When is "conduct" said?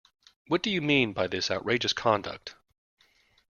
1.93-2.55